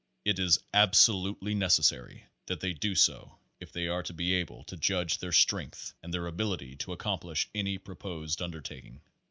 [0.25, 4.75] It is absolutely necessary that they do so if they are to be able to
[4.75, 9.01] judge their strength and their ability to accomplish any pro posed undertaking.